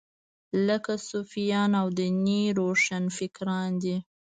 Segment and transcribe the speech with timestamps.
[0.67, 3.97] لکه صوفیان او دیني روښانفکران دي.